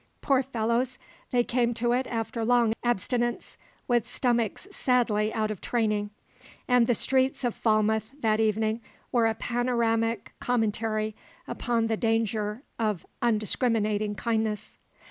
Poor 0.21 0.41
fellows, 0.41 0.97
they 1.29 1.43
came 1.43 1.75
to 1.75 1.91
it 1.91 2.07
after 2.07 2.43
long 2.43 2.73
abstinence, 2.83 3.55
with 3.87 4.07
stomachs 4.07 4.67
sadly 4.71 5.31
out 5.31 5.51
of 5.51 5.61
training; 5.61 6.09
and 6.67 6.87
the 6.87 6.95
streets 6.95 7.43
of 7.43 7.53
Falmouth 7.53 8.09
that 8.19 8.39
evening 8.39 8.81
were 9.11 9.27
a 9.27 9.35
panoramic 9.35 10.33
commentary 10.39 11.15
upon 11.47 11.85
the 11.85 11.97
danger 11.97 12.63
of 12.79 13.05
undiscriminating 13.21 14.15
kindness. 14.15 14.79